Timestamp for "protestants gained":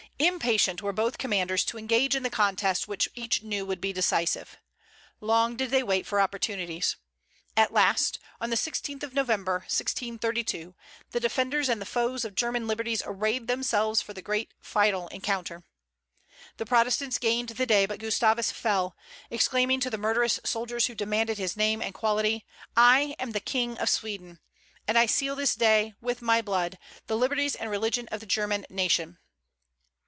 16.67-17.49